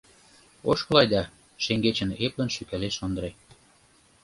[0.69, 1.23] Ошкыл айда,—
[1.63, 3.29] шеҥгечын эплын шӱкалеш Ондре.